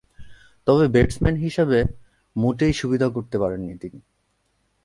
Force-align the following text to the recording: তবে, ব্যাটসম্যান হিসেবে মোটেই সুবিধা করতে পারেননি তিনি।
তবে, 0.67 0.87
ব্যাটসম্যান 0.87 1.35
হিসেবে 1.35 1.83
মোটেই 2.35 2.73
সুবিধা 2.73 3.09
করতে 3.09 3.37
পারেননি 3.39 3.77
তিনি। 3.77 3.99